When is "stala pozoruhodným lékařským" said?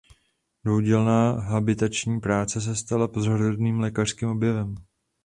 2.75-4.29